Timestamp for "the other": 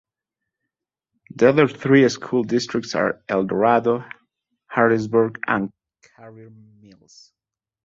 1.35-1.67